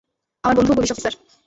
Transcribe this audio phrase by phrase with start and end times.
[0.43, 1.13] আমার বন্ধুও police officer.